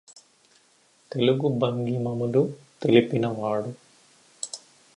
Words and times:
తెలుగు 1.11 1.47
భంగిమములు 1.61 2.41
తెలిపినాడు 2.81 3.71